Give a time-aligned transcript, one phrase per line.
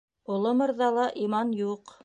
[0.35, 1.97] Оло мырҙала иман юҡ.